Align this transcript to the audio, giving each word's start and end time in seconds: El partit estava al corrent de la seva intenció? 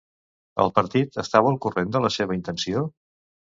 El 0.65 0.73
partit 0.77 1.21
estava 1.25 1.53
al 1.55 1.61
corrent 1.67 1.95
de 1.99 2.05
la 2.09 2.13
seva 2.19 2.41
intenció? 2.41 2.87